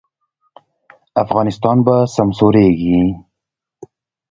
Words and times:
افغانستان 1.23 1.77
به 1.85 1.95
سمسوریږي؟ 2.15 2.99